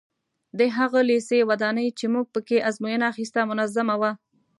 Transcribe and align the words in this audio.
د 0.59 0.59
هغه 0.77 0.99
لېسې 1.09 1.39
ودانۍ 1.49 1.87
چې 1.99 2.05
موږ 2.13 2.25
په 2.33 2.39
کې 2.47 2.57
ازموینه 2.69 3.05
اخیسته 3.13 3.41
منظمه 3.49 3.95
وه. 4.01 4.11